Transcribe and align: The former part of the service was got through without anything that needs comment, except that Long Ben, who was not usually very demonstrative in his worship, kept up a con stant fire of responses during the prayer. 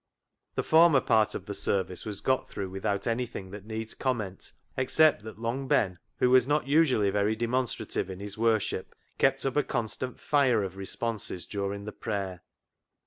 The 0.55 0.63
former 0.63 0.99
part 0.99 1.35
of 1.35 1.45
the 1.45 1.53
service 1.53 2.07
was 2.07 2.21
got 2.21 2.49
through 2.49 2.71
without 2.71 3.05
anything 3.05 3.51
that 3.51 3.67
needs 3.67 3.93
comment, 3.93 4.51
except 4.75 5.21
that 5.25 5.37
Long 5.37 5.67
Ben, 5.67 5.99
who 6.17 6.31
was 6.31 6.47
not 6.47 6.65
usually 6.65 7.11
very 7.11 7.35
demonstrative 7.35 8.09
in 8.09 8.19
his 8.19 8.35
worship, 8.35 8.95
kept 9.19 9.45
up 9.45 9.57
a 9.57 9.63
con 9.63 9.87
stant 9.87 10.19
fire 10.19 10.63
of 10.63 10.75
responses 10.75 11.45
during 11.45 11.85
the 11.85 11.91
prayer. 11.91 12.41